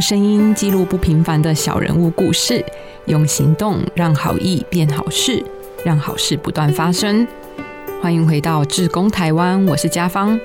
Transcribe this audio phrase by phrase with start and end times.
[0.00, 2.64] 声音记录不平凡的小人物故事，
[3.06, 5.44] 用行动让好意变好事，
[5.84, 7.26] 让好事不断发生。
[8.00, 10.38] 欢迎回到志工台湾，我是家芳。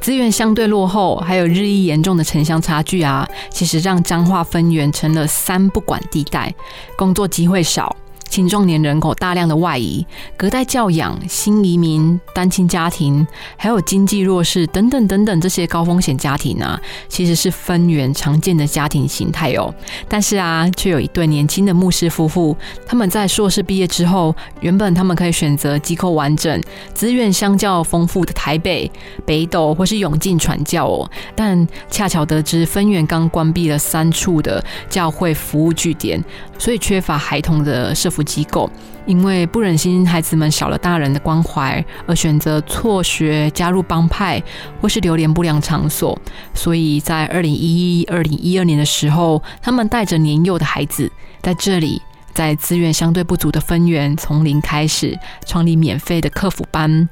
[0.00, 6.54] 资源相对落后，还有日益严重的城乡差距啊，其实让彰化分园成了三不管地带，
[6.96, 7.96] 工作机会少。
[8.32, 10.06] 青壮年人口大量的外移、
[10.38, 13.26] 隔代教养、新移民、单亲家庭，
[13.58, 19.74] 还有经济弱势等等等等这些高风险家庭啊，其实是分园常见的家庭形态哦。
[20.08, 26.58] 但是啊，却有一对年轻的牧师夫妇，他们在硕士毕业之后，原本他们可以选择机构完整、
[26.94, 28.90] 资源相较丰富的台北、
[29.26, 36.24] 北斗或是永进传教哦，但恰巧得知分园刚关闭了三处的教会服务据点，
[36.56, 38.70] 所以缺乏孩童的社机构
[39.06, 44.42] 因为不忍心孩子们少了大人的关怀，而选择辍学加入帮派
[44.80, 46.16] 或是流连不良场所，
[46.54, 52.00] 所以在二零一一、二零一二年的时候，他们带着年幼的孩子在这里，
[52.32, 57.08] 在资源相对不足的分园，从零开始创立免费的客服班。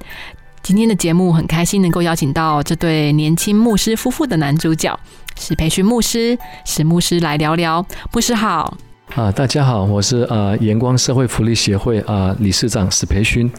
[0.62, 4.96] 今天的节目很开心能够邀请到这对年轻牧师夫妇的男主角
[5.38, 7.84] 史培训牧师，史牧师来聊聊。
[8.12, 8.76] 牧师好。
[9.16, 13.50] 啊，大家好，我是呃阳光社会福利协会啊理事长史培勋。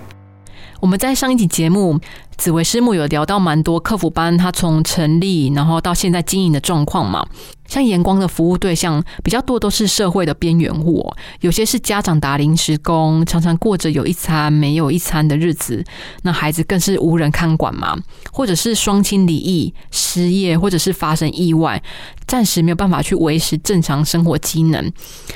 [0.80, 2.00] 我们在上一集节目，
[2.42, 7.24] 紫薇师母有聊到蛮多客服班，他从成立然后到现在经营的状况嘛。
[7.68, 15.82] 像阳光的服务对象比较多，都是社会的边缘户，有些是家长打临时工，常常过着有一餐没有一餐的日子。
[16.24, 17.98] 那孩子更是无人看管嘛，
[18.34, 21.82] 或者是双亲离异、失业，或者是发生意外，
[22.28, 24.92] 暂时没有办法去维持正常生活机能。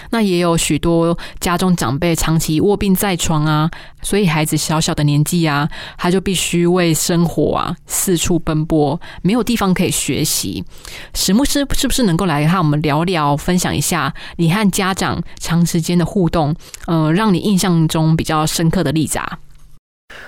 [0.09, 10.65] 那也有许多家中长辈长期卧病在床啊，所以孩子小小的年纪啊，他就必须为生活啊四处奔波，没有地方可以学习。
[11.13, 12.25] 史牧师是不是能够？
[12.25, 16.55] 来和我们聊聊，分享一下你和家长长时间的互动，
[16.87, 19.37] 呃，让你印象中比较深刻的例子啊。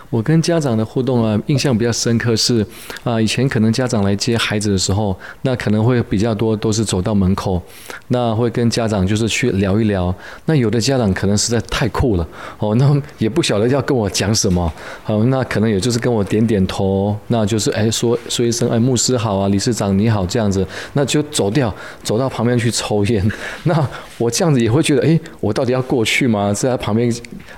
[0.10, 2.66] 我跟家长的互动啊，印象比较深刻是
[3.04, 7.62] 啊，以前可能家长来接孩子的时候，那可能会比较多都是走到门口，
[8.08, 10.14] 那会跟家长就是去聊一聊。
[10.46, 12.26] 那有的家长可能实在太酷了
[12.60, 14.72] 哦，那也不晓得要跟我讲什么，
[15.04, 23.30] 好，那可能也就是跟我点点头，那就是哎说说一声哎牧师好啊，理事长你好这样子，那就走掉，走到旁边去抽烟。
[23.66, 26.54] 那我这样子也会觉得哎，我到底要过去吗？
[26.54, 27.14] 在旁边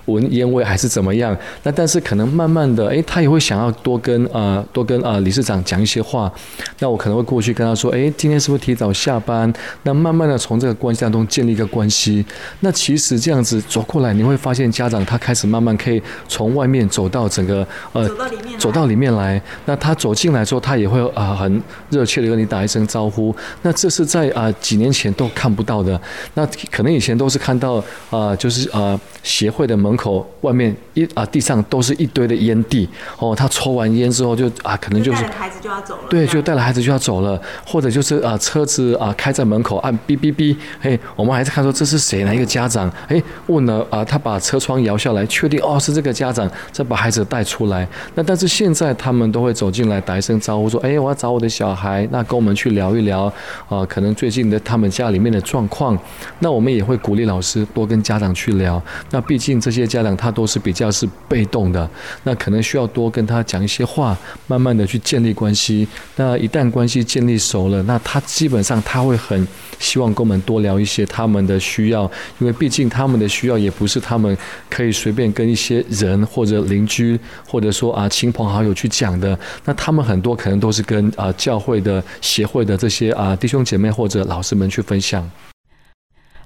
[0.06, 1.38] 闻烟味还是怎么样？
[1.62, 2.39] 那但是可能。
[2.40, 6.32] 慢慢的，哎，他也会想要多跟啊，多跟啊理事长讲一些话。
[6.80, 9.52] 那我可能会过去跟他说，哎，今天是不是提早下班？
[9.84, 12.26] 那慢慢的从这个关系当中建立一个关系。
[12.62, 19.42] 那其实这样子走过来，你会发现家长他开始慢慢可以从外面走到整个呃走到里面，走到里面来。
[19.66, 23.36] 那他走进来之后，他也会啊很热切的跟你打一声招呼。
[23.64, 26.00] 那这是在啊几年前都看不到的。
[26.36, 32.29] 那可能以前都是看到啊，就是啊协会的门口外面一啊地上都是一堆。
[32.30, 42.90] 的烟蒂哦，他抽完烟之后就啊，可能就是孩子就要走了，对，就带了孩子就要走了，或者就是啊，车子啊开在门口按哔哔哔，嘿，我们还是看说这是谁哪一个家长？
[43.08, 47.88] 哎，问了啊，他把车窗摇下来，确定哦是这个家长，再把孩子带出来。
[48.14, 53.32] 那但是现在他们都会走进来打一声招呼，说哎，我要找我的小孩，那跟我们去聊一聊
[53.68, 55.98] 啊，可能最近的他们家里面的状况。
[56.40, 58.82] 那我们也会鼓励老师多跟家长去聊。
[59.10, 61.90] 那毕竟这些家长他都是比较是被动的。
[62.24, 65.88] 那可能需要多跟他讲一些话，慢慢的去建立关系。
[66.16, 69.48] 那一旦关系建立熟了，那他基本上他会很
[69.80, 72.04] 希望跟我们多聊一些他们的需要，
[72.40, 74.38] 因为毕竟他们的需要也不是他们
[74.70, 79.38] 可以随便跟一些人或者邻居或者说啊亲朋好友去讲的。
[79.66, 85.30] 那他们很多可能都是跟啊教会的协会的这些啊弟兄姐妹或者老师们去分享。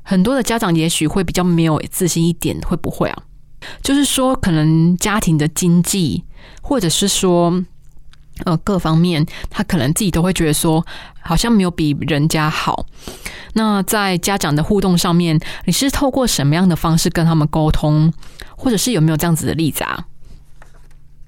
[0.03, 3.23] 很多的家长也许会比较没有自信一点，会不会啊？
[3.81, 6.23] 就是说，可能家庭的经济，
[6.61, 7.63] 或者是说，
[8.45, 10.85] 呃，各方面，他可能自己都会觉得说，
[11.21, 12.85] 好像没有比人家好。
[13.53, 18.11] 那在家长的互动上面，你是透过什么样的方式跟他们沟通，
[18.57, 20.05] 或者是有没有这样子的例子啊？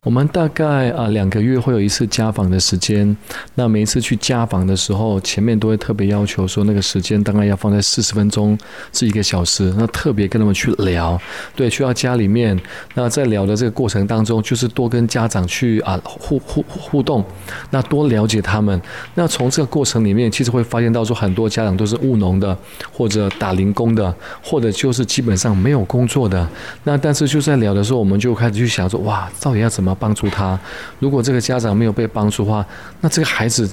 [0.06, 3.18] 我们大概啊两个月会有一次家访的时间，
[3.56, 8.56] 那每一次去家访的时候，前面都会特别要求说那个时间大概要放在四十分钟
[8.92, 11.20] 至一个小时，那特别跟他们去聊，
[11.56, 12.56] 对，去到家里面，
[12.94, 17.26] 那在聊的这个过程当中，就是多跟家长去啊互互互动，
[17.72, 18.80] 那多了解他们，
[19.16, 22.56] 那从这个过程里面，其实会发现到说很多家长都是务农的，
[22.94, 24.14] 或者打零工的，
[24.44, 26.48] 或者就是基本上没有工作的，
[26.84, 29.95] 那但是就在聊的时候，我们就开始去想说，哇，到底要怎么？
[29.96, 30.60] 帮助他，
[31.00, 32.66] 如果这个家长没有被帮助的话，
[33.02, 33.70] 那这个孩子，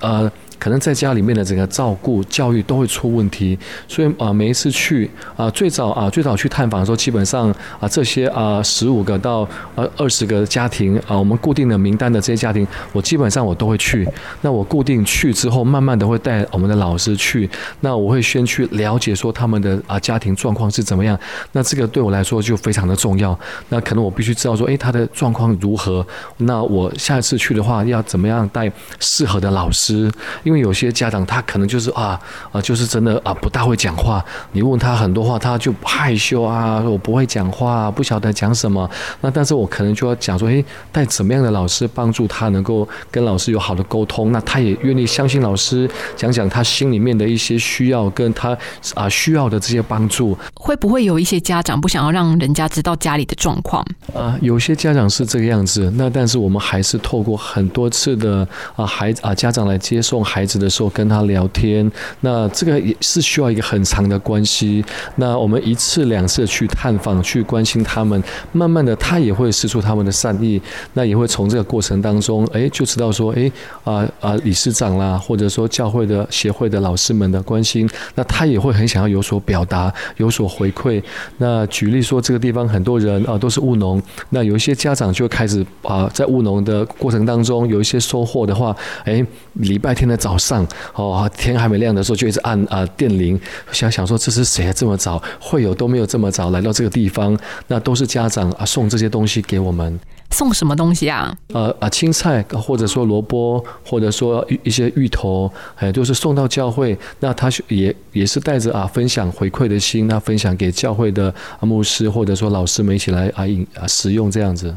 [0.00, 0.30] 呃，
[0.62, 3.58] 可能在家里面的整个照顾、教育都会出问题。
[3.88, 7.50] 所以啊，每一次去啊，最早啊，最早去探访的时候，基本上
[7.80, 14.08] 啊，这些啊，十五个到呃二十个家庭啊，我们固定的名单的这些家庭，我基本上我都会去。
[14.42, 17.50] 那我固定去之后，慢慢的会带我们的老师去。
[17.80, 21.18] 那我会先去了解说他们的啊家庭状况是怎么样。
[21.50, 23.36] 那这个对我来说就非常的重要。
[23.68, 26.06] 那可能我必须知道说，诶，他的状况如何？
[26.36, 28.70] 那我下一次去的话，要怎么样带
[29.00, 30.08] 适合的老师？
[30.44, 32.18] 因有些家长他可能就是啊
[32.50, 34.24] 啊，就是真的啊不大会讲话。
[34.52, 38.88] 你问他很多话，他就害羞啊，我不会讲话，不晓得讲什么。
[39.20, 44.32] 那但是我可能就要讲说，诶，带怎么样的老师帮助他能够跟老师有好的沟通？
[44.32, 48.56] 那他也愿意相信老师，讲讲他心里面的一些需要，跟他
[48.94, 50.36] 啊需要的这些帮助。
[50.54, 53.84] 会不会有一些家长不想要让人家知道家里的状况？
[54.14, 55.92] 啊，有些家长是这个样子。
[55.96, 58.46] 那但是我们还是透过很多次的
[58.76, 61.88] 啊孩子啊家长来接送孩孩子的时候跟他聊天。
[62.22, 64.84] 那这个也是需要一个很长的关系。
[65.14, 70.60] 那我们一次两次去探访，去关心他们，慢慢的他也会施出他们的善意。
[70.94, 73.50] 那也会从这个过程当中，哎，就知道说，哎
[73.84, 77.88] 啊啊理事长啦，或者说教会的协会的老师们的关心。
[78.16, 81.00] 那他也会很想要有所表达，有所回馈。
[81.38, 88.74] 那举例说，这个地方很多人啊都是务农，那有一些家长就开始啊在务农的过程当中有一些收获的话，
[89.04, 89.24] 哎，
[89.54, 93.40] 礼拜天的早上哦天还没亮的时候就一直按啊电铃，
[93.72, 97.38] 想想说这是谁这么早会有都没有这么早来到这个地方，
[97.68, 99.98] 那都是家长啊送这些东西给我们。
[100.30, 101.36] 送什么东西啊？
[101.52, 106.98] 呃啊，青菜，或者说萝卜，或者说一一些芋头，哎，就是送到教会。
[107.20, 114.74] 那他也也是带着啊分享回馈的心，那分享给教会的牧师或者说老师们一起来啊饮啊食用这样子。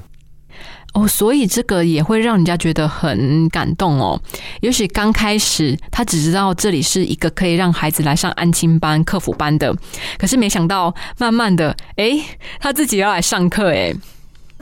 [0.96, 4.20] 哦，所以这个也会让人家觉得很感动哦。
[4.62, 9.76] 也许刚开始他只知道这里是一个可以让孩子来上安亲班、客服班的，
[10.18, 12.18] 可是没想到慢慢的，哎，
[12.62, 13.94] 他自己要来上课，哎。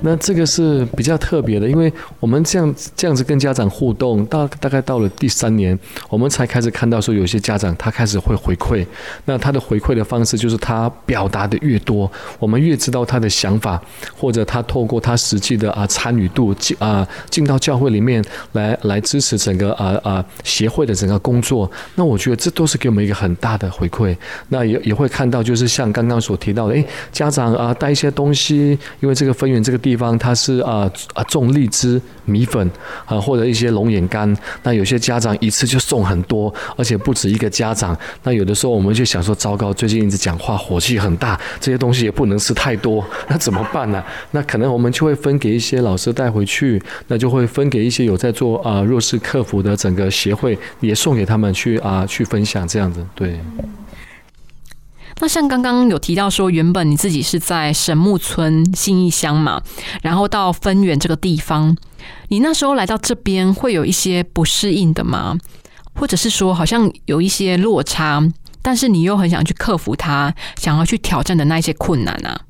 [0.01, 5.77] 那这个是比较特别的，因为我们这样这样子跟家长互动，大大概到了第三年，
[6.09, 8.85] 我们才开始看到说，有些家长他开始会回馈。
[9.23, 13.81] 那他的回馈的方式就是他表达的越多，我们越知道他的想法，
[14.13, 18.21] 或者他透过他实际的啊参与度进啊进到教会里面
[18.53, 21.71] 来来支持整个啊啊协会的整个工作。
[21.95, 24.13] 那我觉得这都是给我们一个很大的回馈。
[24.49, 29.92] 那也也会看到，就是像刚刚所提到的，诶，家长啊带一些东西，因为这个分园这个地。
[29.93, 32.67] 地方它是啊啊种荔枝米粉
[33.05, 37.95] 啊或者一些龙眼干，那有些家长一次就送很多，而且不止一个家长。
[38.23, 44.03] 那有的时候我们就想说，糟糕，最近一直讲话火气很大，这些东西也不能吃太多，那怎么办呢？
[44.31, 53.39] 那可能我们就会分给一些老师带回去，那就会分给一些有在做啊弱势客服的整个协会，也送给他们去啊去分享这样子，对。
[55.19, 59.61] 那像刚刚有提到说，原本你自己是在神木村新义乡嘛，
[60.01, 61.75] 然后到分园这个地方，
[62.27, 65.37] 你那时候来到这边会有一些不适应的吗？
[65.95, 68.21] 或者是说，好像有一些落差，
[68.61, 72.41] 但是你又很想去克服它，想要去挑战的那一些困难啊？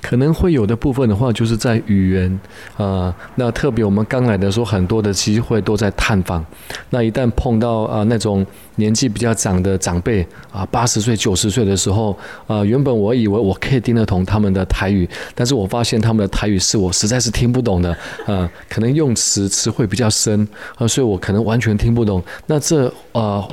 [0.00, 2.40] 可能会有的部分的话，就是在语言
[2.76, 6.44] 啊，那特别我们刚来的时候，很多的机会都在探访。
[6.90, 8.44] 那一旦碰到啊那种
[8.76, 12.16] 年纪比较长的长辈啊，八十岁、九十岁的时候
[12.46, 17.90] 啊，原本我以为我可以听得懂他们的台语，但是我发现他们的台语是我实在是听不懂的
[18.26, 22.22] 啊，可能用词词汇比较深啊，所以我可能完全听不懂。
[22.46, 23.46] 那这啊。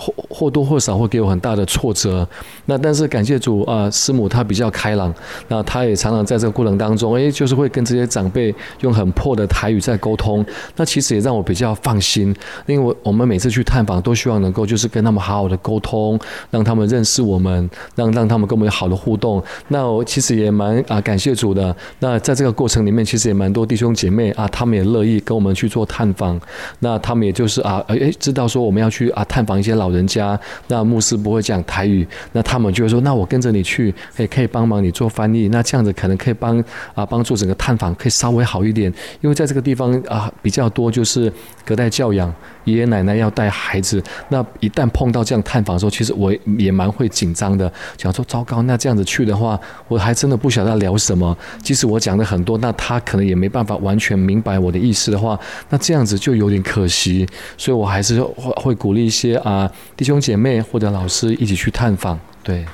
[0.00, 2.26] 或或多或少会给我很大的挫折，
[2.66, 5.12] 那但是感谢主啊，师母她比较开朗，
[5.48, 12.34] 那她也常常在这个过程当中，哎，就是会跟这些长辈用很破的台语在沟通，那其实也让我比较放心，
[12.66, 16.18] 因为我们每次去探访都希望能够就是跟他们好好的沟通，
[16.50, 19.40] 让他们认识我们，让让他们跟我们有好的互动。
[19.68, 26.40] 那我其实也蛮啊感谢主的，那在这个过程里面，其实也蛮多弟兄姐妹啊，他们也乐意跟我们去做探访，
[26.80, 29.92] 那他们也就是啊，哎知道说我们要去啊探访一些老。
[29.92, 36.62] 人家那牧师不会讲台语，那他他们就会说：“那我跟着你去，可以可以帮忙你做翻译。”那这样子可能可以帮
[36.94, 38.92] 啊帮助整个探访可以稍微好一点，
[39.22, 41.32] 因为在这个地方啊比较多就是
[41.64, 42.30] 隔代教养，
[42.64, 44.02] 爷爷奶奶要带孩子。
[44.28, 51.36] 那一旦碰到这样探访的时候，其实我也蛮会紧张的，想说糟糕，那这样子去的话，我还真的不晓得聊什么。
[51.62, 55.38] 即使我讲的很多，那他可能也没办法完全明白我的意思的话，
[55.70, 57.26] 那这样子就有点可惜。
[57.56, 59.70] 所以我还是会会鼓励一些啊。
[59.96, 62.64] 弟兄姐妹或者老师一起去探访，对，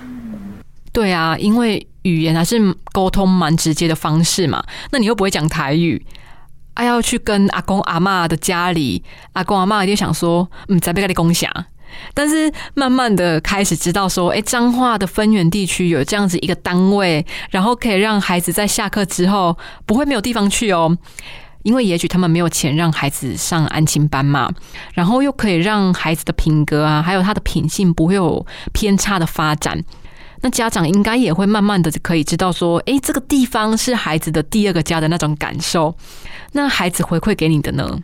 [0.92, 2.58] 对啊，因为语言还是
[2.92, 4.64] 沟通蛮直接的方式嘛。
[4.90, 6.02] 那你又不会讲台语
[6.78, 11.52] 啊要去跟阿公阿妈的家里，阿公阿妈一定想说，嗯，在被跟你共享。
[12.14, 20.96] 但是慢慢的开始知道说，哎，彰化的分园地区有这样子一个单位，然后可以让孩子在下课之后不会没有地方去哦。
[21.64, 24.48] 因为也许他们没有钱让孩子上安亲班嘛，
[24.94, 29.82] 然后又可以让孩子的品格啊，还有他的品性不会有偏差的发展。
[30.40, 35.94] 那家长应该也会慢慢的可以知道说，诶，这个地方是孩子的第二个家的那种感受。
[36.52, 37.98] 那孩子回馈给你的呢？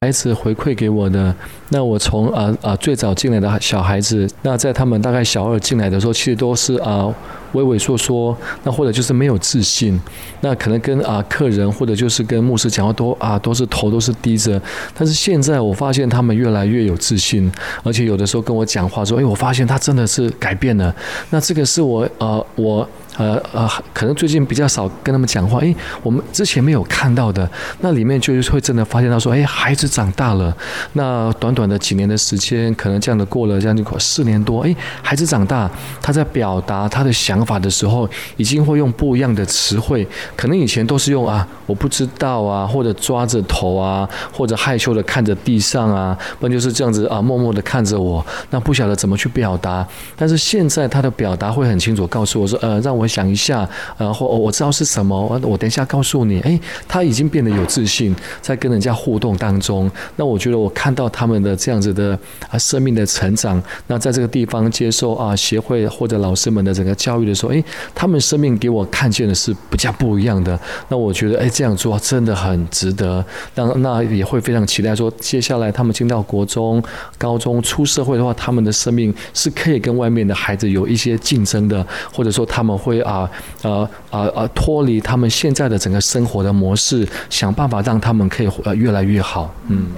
[0.00, 1.34] 孩子回馈给我的，
[1.70, 7.12] 那我从啊啊最早进来的小孩子，那在他们大概小二进来的时候，其实都是啊。
[7.54, 9.98] 畏畏缩缩，那或者就是没有自信，
[10.42, 14.60] 那可能跟啊客人或者就是跟牧师讲话都啊都是头都是低着，
[14.94, 17.50] 但是现在我发现他们越来越有自信，
[17.82, 20.94] 而且有的时候跟我讲话说，哎，我发现他真的是改变了，
[21.30, 22.86] 那这个是我呃我。
[23.16, 27.48] 呃呃，可能最近比较少跟他们讲话，诶，我们之前没有看到的，
[27.80, 30.54] 那里面就是会真的发现到说，诶，孩子长大了，
[30.94, 35.70] 那短短的几年的时间，可能这样的过了这样就四年多，诶，孩子长大，
[36.02, 40.04] 他在表达他的想法的时候，已经会用不一样的词汇，
[40.34, 53.03] 可能以前都是用啊，我不知道啊，或者抓着头啊，或者害羞的看着地上啊，不然就是这样子啊，默默的看着我，那不晓得怎么去表达，但是现在他的表达会很清楚，告诉我说，呃，让我。
[53.04, 53.68] 我想一下，
[53.98, 56.40] 然后我知道是什么，我等一下告诉你。
[56.40, 56.58] 哎，
[56.88, 59.90] 他已经变得有自信，在跟人家互动当中。
[60.16, 62.18] 那我觉得我看到他们的这样子的
[62.48, 63.62] 啊生命的成长。
[63.88, 67.62] 那在这个地方接受啊协会或者老师们的整个教育的时候，哎，
[67.94, 70.58] 他们生命给我看见的是比较不一样的。
[70.88, 73.22] 那我觉得哎这样做真的很值得。
[73.54, 76.82] 那那也会非常期待说，接下来他们进到国中、
[77.18, 82.93] 高中、出社会的话，他们的生命是可以跟外面的孩子有一些竞争的，或者说他们会。
[83.00, 83.30] 啊，
[83.62, 89.54] 呃，呃，呃，脱离他们现在的整个生活的模式，想办法让他们可以呃越来越好。
[89.68, 89.88] 嗯，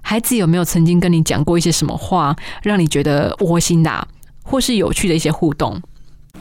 [0.00, 4.08] 孩子有没有曾经跟你讲过一些什么话，让你觉得窝心的，
[4.42, 5.80] 或是有趣的一些互动？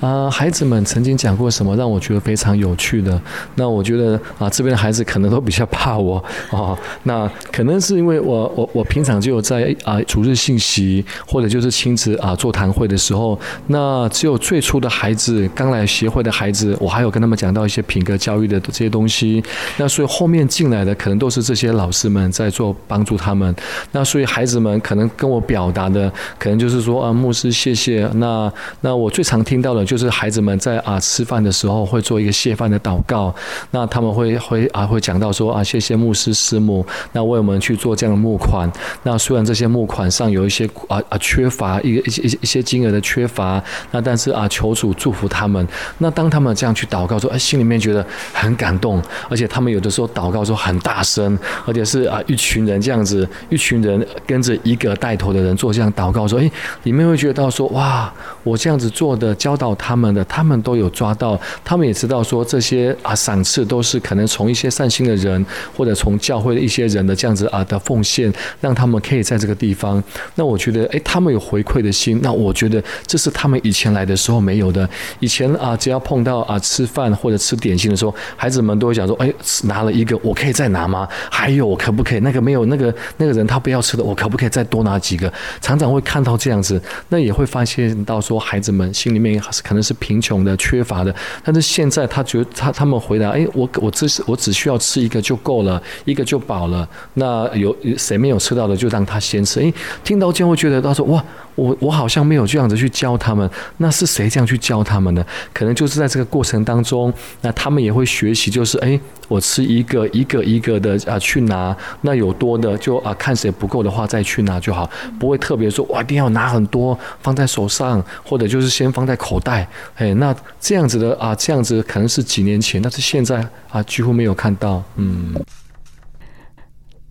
[0.04, 3.22] 啊，孩子们曾经讲过什么让我觉得非常有趣的？
[3.56, 6.78] 那我觉得啊，这边的孩子可能都比较怕我啊。
[7.04, 19.42] 那可能是因为我我我平常就有在啊主日信息或者就是亲子啊座谈会的时候，那只有最初的孩子刚来协会的孩子，我还有跟他们讲到一些品格教育的这些东西。
[19.78, 23.56] 那所以后面进来的可能都是这些老师们在做帮助他们。
[23.94, 28.06] 那所以孩子们可能跟我表达的，可能就是说啊，牧师谢谢。
[28.16, 29.86] 那那我最常听到的。
[29.93, 33.32] 就就是孩子们在啊吃饭的时候会做一个谢饭的祷告，
[33.70, 38.68] 那他们会会啊会讲到说啊谢谢牧师师母，那为我们去做这样的募款。
[39.04, 45.68] 那虽然这些募款上有一些啊啊缺乏一个一些一些金额的缺乏，那但是啊求主祝福他们。
[46.00, 58.12] 那当他们这样去祷告说，哎心里面觉得很感动，而且他们有的时候祷告说很大声，而且是啊一群人这样子，一群人跟着一个带头的人做这样祷告说，哎里面会觉得到说哇
[58.44, 59.73] 我这样子做的教导。
[59.76, 70.04] 他们的他们都有抓到，他们也知道说这些啊赏赐都是可能从一些善心的人或者从教会的一些人的这样子啊的奉献，让他们可以在这个地方。
[70.36, 74.90] 那我觉得，哎，他们有回馈的心，那我觉得这是他们以前来的时候没有的。
[75.20, 79.32] 以前啊，只要碰到啊吃饭或者吃点心的时候，孩子们都会想说，哎，
[79.64, 81.08] 拿了一个，我可以再拿吗？
[81.30, 85.32] 还有，可不可以那个没有那个那个人他不要吃的，我可不可以再多拿几个？
[85.62, 89.34] 常常会看到这样子，那也会发现到说孩子们心里面。
[89.64, 96.88] 可能是贫穷的、缺乏的，但是现在他觉得他他们回答：哎，我我只是我只需要吃一个就够了，一个就饱了。
[97.14, 99.62] 那有谁没有吃到的，就让他先吃。
[99.62, 101.24] 哎，听到这样会觉得他说：哇，
[101.56, 103.50] 我我好像没有这样子去教他们。
[103.78, 105.26] 那是谁这样去教他们呢？
[105.54, 119.68] 可能就是在这个过程当中，那他们也会学习，就是哎，我吃一个一个一个的啊去拿，那有多的就啊看谁不够的话再去拿就好，不会特别说我一定要拿很多放在手上，或者就是先放在口袋。
[119.96, 124.84] 哎，那这样子的啊，这样子可能是几年前，但是现在啊，几乎没有看到。
[124.96, 125.34] 嗯，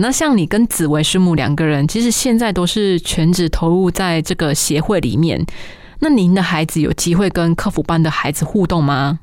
[0.02, 5.46] 那像你跟紫薇师母两个人，其实现在都是全职投入在这个协会里面。
[6.00, 9.20] 那您的孩子有机会跟客服班的孩子互动吗？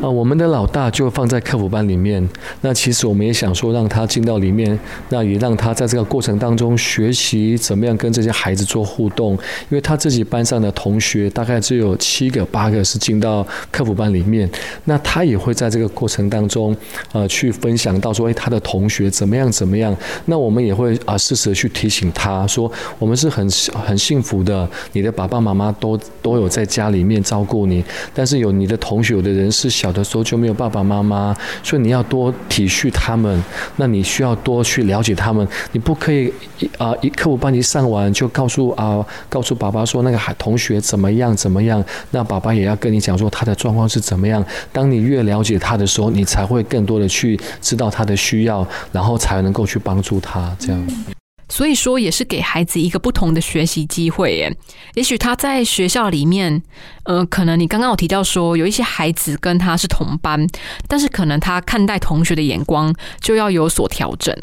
[0.00, 2.26] 啊，我们的老大就放在客服班里面。
[2.60, 9.32] 那其实我们也想说，让他进到里面，那也让他在这个过程当中学习怎么样跟这些孩子做互动。
[9.32, 9.38] 因
[9.70, 14.48] 为他自己班上的同学大概只有七个、八个是进到客服班里面，
[14.84, 16.74] 那他也会在这个过程当中，
[17.10, 19.94] 呃，去分享到说，哎，他的同学怎么样怎么样。
[20.26, 23.44] 那我们也会啊，适时的去提醒他说，我们是很
[23.84, 27.84] 很幸福的，你的爸爸妈妈都都有在家里面照顾你，
[28.14, 29.69] 但是有你的同学，有的人是。
[29.70, 33.42] 小的时候就没有爸爸妈妈，所以你要多体恤他们。
[33.76, 44.44] 那你需要多去了解他们，你不可以一啊一课我班一上完就告诉啊告诉爸爸说那个孩同学怎么样怎么样，那爸爸也要跟你讲说他的状况是怎么样。
[44.72, 50.86] 当你越了解他的时候，你才会更多的去知道他的需要，然后才能够去帮助他这样。
[51.50, 54.56] 所以说，也是给孩子一个不同的学习机会耶。
[54.94, 56.62] 也许他在学校里面，
[57.02, 60.46] 呃，可能你刚刚有提到说，有一些孩子跟他是同班，
[60.86, 64.34] 但是可能他看待同学的眼光就要有所调整。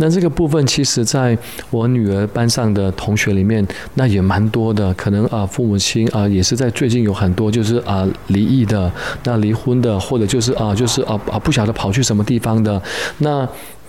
[0.00, 1.36] 那这个部分，其实在
[1.70, 4.94] 我女儿班上的同学里面，那也蛮多的。
[4.94, 8.92] 可能啊，父母亲啊，也是在最近有很多就是啊离异的，
[9.24, 12.80] 那离婚的，或者就是啊，就是啊啊不晓得跑去什么地方的。
[13.18, 13.48] 那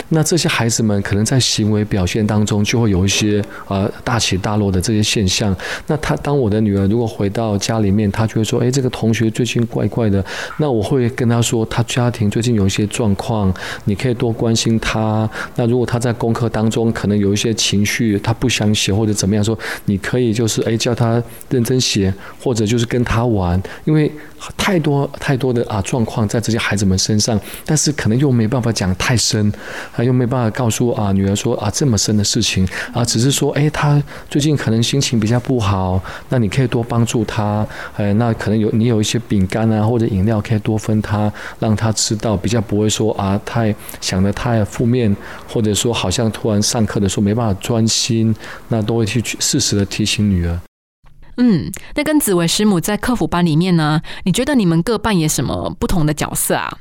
[0.09, 5.55] 那这些孩子们可能在行为表现当中就会有一些呃大起大落的这些现象。
[5.87, 10.23] 那他当我的女儿如果回到家里面，她就会说：“哎，这个同学最近怪怪的。”
[10.57, 13.53] 那我会跟她说：“他家庭最近有一些状况，
[13.85, 15.29] 你可以多关心他。
[15.55, 22.13] 那如果他在功课当中可能有一些情绪，他不想写或者怎么样，说你可以就是哎叫他认真写，
[22.43, 24.11] 或者就是跟他玩，因为
[24.57, 29.51] 太多太多的啊状况在这些孩子们身上，但是可能又没办法讲太深。”
[29.93, 37.65] 他又没办法告诉啊女儿说啊这么深的事情啊，只是说哎，他最近可能心情比较不好，那你可以多帮助他，
[37.97, 45.15] 哎，那可能有你有一些饼干啊或者饮料可以多分他，让他吃到，比较不会说啊太想的太负面，
[45.47, 48.33] 或者说好像突然上课的时候没办法专心，
[48.69, 50.59] 那都会去适时的提醒女儿。
[51.41, 56.77] 嗯，那跟紫薇师母在客服班里面呢，你觉得你们各扮演什么不同的角色啊？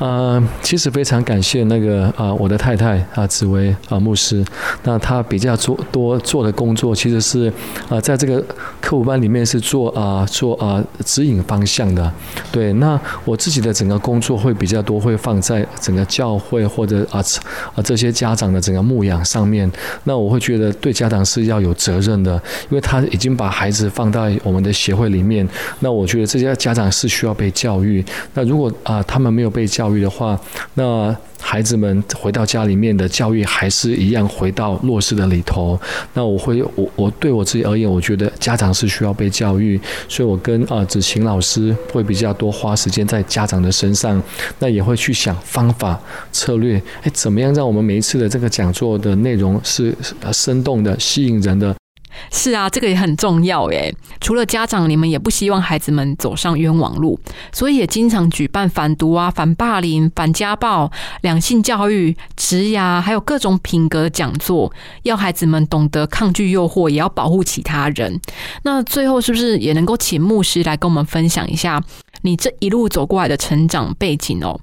[0.00, 4.42] 呃，其实非常感谢那个啊，我的太太啊，紫薇啊，牧师。
[4.84, 7.52] 那她比较做多做的工作，其实是
[7.90, 8.42] 啊，在这个
[8.80, 12.10] 客户班里面是做啊做啊指引方向的。
[12.50, 17.22] 对，那我自己的整个工作会比较多，会放在整个教会或者啊
[17.74, 19.70] 啊这些家长的整个牧养上面。
[20.04, 22.34] 那我会觉得对家长是要有责任的，
[22.70, 25.46] 因为他已经把孩子放在我们的协会里面。
[25.80, 28.02] 那我觉得这些家长是需要被教育。
[28.32, 30.40] 那如果啊他们没有被教，教育的话，
[30.74, 35.76] 那孩子们回到家里面的教育还是一样回到弱势的里头。
[36.14, 44.22] 那我会，我我对我自己而言，我觉得家长是需要被教育，所以我跟啊子晴老师会比较多花时间在家长的身上，
[44.60, 49.92] 那也会去想方法策略，哎，怎么样让我们每一次的这个讲座的内容是
[50.32, 51.74] 生动的、吸引人的。
[52.30, 53.94] 是啊，这个也很重要诶。
[54.20, 57.18] 除了家长，你们也不希望孩子们走上冤枉路，
[57.52, 60.90] 所以也经常举办反毒啊、反霸凌、反家暴、
[61.22, 64.72] 两性教育、职涯，还有各种品格讲座，
[65.02, 68.20] 要孩子们懂得抗拒诱惑，也要保护其他人。
[68.62, 71.82] 那最后是不是也能够请牧师来跟我们分享一下
[72.22, 74.60] 你这一路走过来的成长背景哦？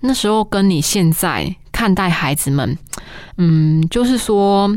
[0.00, 2.76] 那时候跟你现在看待孩子们，
[3.38, 4.74] 嗯，就是说。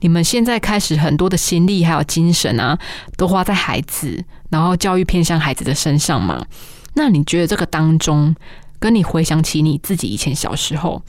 [0.00, 2.78] 你们现在开始很多的心力还有精神啊，
[3.16, 6.44] 都花在孩子，然后教育偏向孩子的身上嘛？
[6.94, 8.34] 那你觉得这个当中，
[8.78, 11.00] 跟你回想起你自己以前小时候，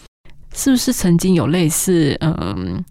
[0.53, 2.83] 是不是曾经有类似，嗯，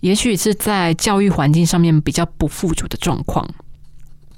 [0.00, 3.48] 也许是在教育环境上面比较不富足的状况？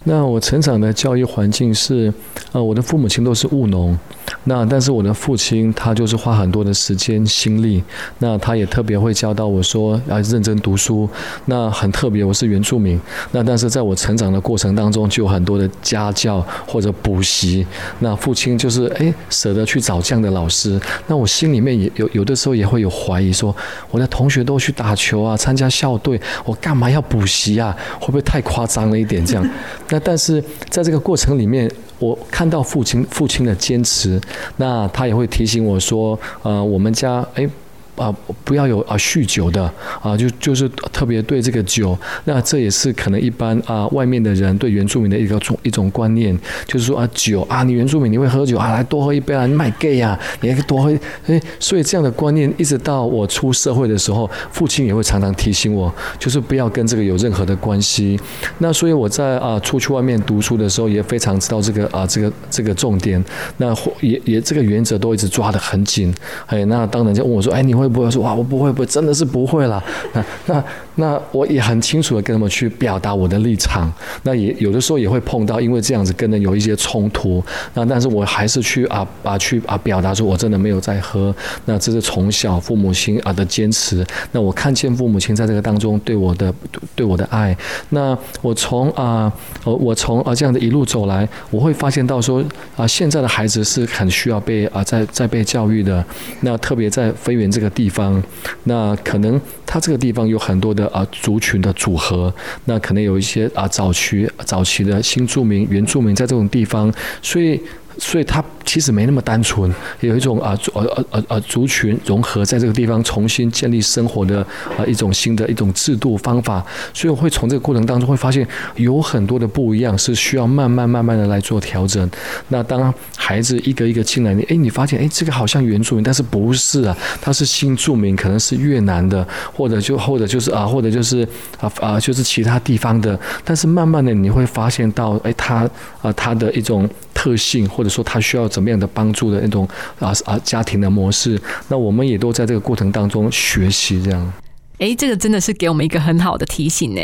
[0.04, 2.12] 那我成长的教育环境是，
[2.52, 3.98] 呃，我的父母亲都是务农，
[4.44, 7.82] 那但是我的父亲他就是花很多的时间心力，
[8.20, 11.08] 那他也特别会教导我说要认真读书，
[11.46, 13.00] 那很特别，我是原住民，
[13.32, 17.66] 那但是在我成长的过程当中就有很多的家教或者补习，
[17.98, 23.54] 那父亲就是哎舍得去找这样的老师，那我心里面也有有的时候也会有怀疑说，
[23.90, 27.76] 我的同学都去打球啊，参加校队，我干嘛要补习啊？
[27.98, 29.44] 会不会太夸张了一点这样？
[30.02, 34.20] 但是在这个过程里面，我看到父亲父亲的坚持，
[34.56, 37.48] 那他也会提醒我说，呃，我们家哎。
[37.96, 39.62] 啊，不要有啊酗酒的
[40.02, 50.94] 啊，就就是特别对这个酒，那这也是可能一般啊外面的人对原住民的一个一种观念，就是说啊酒啊，你原住民你会喝酒啊，来多喝一杯啊，你买 gay 呀，你还多喝，
[51.26, 58.20] 哎，所以这样的观念一直到我出社会的时候，父亲也会常常提醒我，就是不要跟这个有任何的关系。
[58.58, 63.24] 那所以我在啊出去外面读书的时候，也非常知道这个啊这个这个重点，
[63.56, 66.14] 那也也这个原则都一直抓得很紧。
[66.44, 67.85] 哎，那当人家问我说，哎，你会？
[67.86, 68.10] 会不会？
[68.10, 69.82] 说哇，我不会，不会，真的是不会啦。
[70.12, 70.64] 那那
[70.96, 73.92] 那我也很清楚的跟他们去表达我的立场。
[74.22, 77.42] 那也有的时候也会碰到，因为这样子跟人有一些冲突。
[77.74, 81.34] 那但是我还是去啊啊去啊表达说，我真的没有在喝。
[81.66, 84.04] 那这是从小父母亲啊的坚持。
[84.32, 86.52] 那我看见父母亲在这个当中对我的
[86.94, 87.56] 对我的爱。
[87.90, 89.32] 那我从啊
[89.64, 92.42] 我我从啊这样的一路走来，我会发现到说
[92.76, 96.04] 啊现在的孩子是很需要被啊在在被教育的。
[96.40, 98.20] 那特别在飞原这个地方，
[98.64, 102.34] 那可能它这个地方有很多的啊族群的组合，
[102.64, 107.60] 那可能有一些啊早期早期的新住民、原住民在这种地方，所以。
[107.98, 114.40] 所以它其实没那么单纯，有一种啊族呃呃呃族群融合在这个地方重新建立生活的
[114.76, 122.08] 啊一种新的一种制度方法，所以我会从这个过程当中会发现有很多的不一样，是需要慢慢慢慢的来做调整。
[122.48, 131.26] 那当孩子一个一个进来，你哎你发现哎这个好像原住民，但是不是啊，他是新住民，可能是越南的，或者就或者就是啊或者就是
[131.58, 135.68] 啊啊就是其他地方的，但是慢慢的你会发现到哎他
[136.02, 136.88] 啊他的一种
[137.26, 141.36] 特性或者说他需要怎么样的帮助的那种啊啊家庭的模式，
[141.66, 144.32] 那我们也都在这个过程当中学习这样。
[144.78, 147.00] 哎，这个真的是给我们一个很好的提醒呢，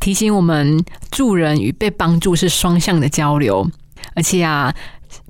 [0.00, 3.64] 提醒我们助人与被帮助是双向的交流，
[4.16, 4.74] 而且啊，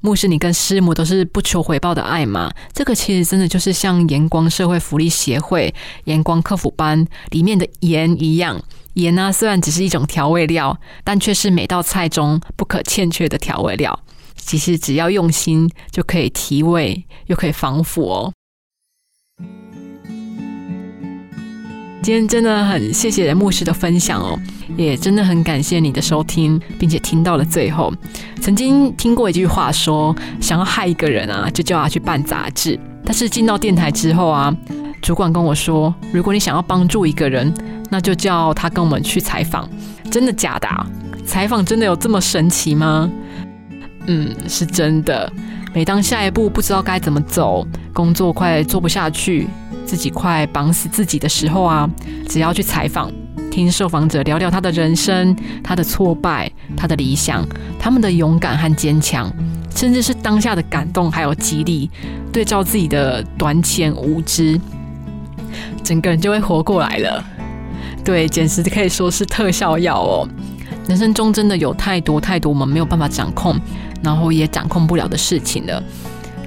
[0.00, 8.58] 牧师你跟师母都是不求回报的爱嘛，这个其实真的就是像阳光社会福利协会、阳光客服班里面的盐一样，
[8.94, 13.98] 盐呢虽然只是一种调味料，但却是每道菜中不可欠缺的调味料。
[14.44, 18.32] 其实只要用心，就可以提味，又可以防腐哦。
[22.02, 24.36] 今天真的很谢谢牧师的分享哦，
[24.76, 27.94] 也真的很感谢你的收听，并且听到了最后。
[28.40, 32.78] 曾经听过一句话说，想要害一个人啊，就叫他去办杂志。
[33.04, 34.52] 但是进到电台之后啊，
[35.00, 37.54] 主管跟我说，如果你想要帮助一个人，
[37.88, 39.70] 那就叫他跟我们去采访。
[40.10, 40.68] 真的假的？
[41.24, 43.08] 采访真的有这么神奇吗？
[44.06, 45.30] 嗯，是真的。
[45.74, 49.48] 每当下一步不知道该怎么走，工作快做不下去，
[49.86, 51.88] 自己快绑死自己的时候啊，
[52.28, 53.10] 只要去采访，
[53.50, 57.46] 听受访者聊聊他的人生、他的挫败、他的理想、
[57.78, 59.32] 他们的勇敢和坚强，
[59.74, 61.90] 甚至是当下的感动还有激励，
[62.30, 64.60] 对照自己的短浅无知，
[65.82, 67.24] 整个人就会活过来了。
[68.04, 70.28] 对，简直可以说是特效药哦。
[70.88, 73.56] 人生中真的有太多太多我们没有办法掌控。
[74.02, 75.82] 然后也掌控不了的事情了，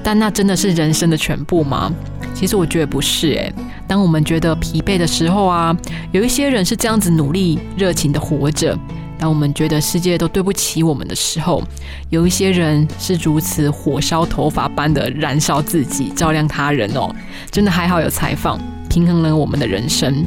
[0.04, 1.92] 但那真的是人生的全部吗？
[2.34, 3.54] 其实我觉得不是诶。
[3.88, 5.76] 当我们觉得疲惫的时候啊，
[6.12, 8.76] 有一些人是这样子努力、热情的活着；
[9.18, 11.64] 当我们觉得世界都对不起我们的时候，
[12.10, 17.14] 有一些人是如此火烧头发般的燃烧自己，照亮他人哦。
[17.50, 20.26] 真的还好有采访，平衡了我们的人生。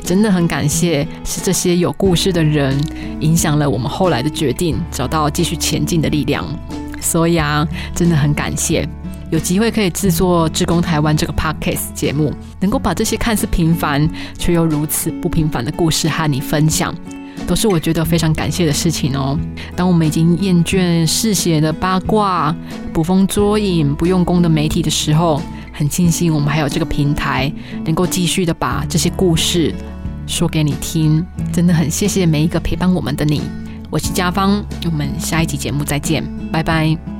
[0.00, 2.76] 真的很感谢，是这些有故事的人
[3.20, 6.44] 影响了我们后来的决定，找到继续前进的力量。
[7.00, 8.86] 所以啊，真的很感谢
[9.30, 16.94] 有机会可以制作《志工台湾》这个 podcast 节目，能够把这些看似平凡却又如此不平凡的故事和你分享，
[17.46, 19.38] 都是我觉得非常感谢的事情哦。
[19.74, 22.54] 当我们已经厌倦嗜血的八卦、
[22.92, 25.40] 捕风捉影、不用功的媒体的时候，
[25.80, 27.50] 很庆幸我们还有这个平台，
[27.86, 29.74] 能够继续的把这些故事
[30.26, 31.24] 说给你听。
[31.54, 33.40] 真的很谢谢每一个陪伴我们的你。
[33.88, 37.19] 我是嘉芳，我们下一集节目再见，拜拜。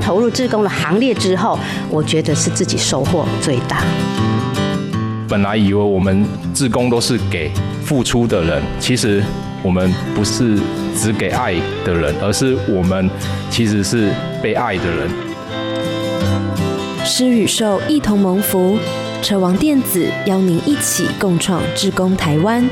[0.00, 1.58] 投入志工的行列之后，
[1.90, 3.82] 我觉得是自己收获最大。
[5.28, 7.50] 本来以为我们志工都是给
[7.84, 9.22] 付出的人，其实
[9.62, 10.58] 我们不是
[10.96, 13.10] 只给爱的人，而是我们
[13.50, 14.10] 其实是
[14.42, 15.10] 被爱的人。
[17.04, 18.78] 施与受一同蒙福，
[19.22, 22.68] 车王电子邀您一起共创志工台湾。